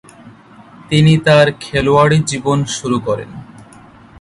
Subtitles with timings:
[0.89, 3.29] তিনি তার খেলোয়াড়ী জীবন শুরু করেন।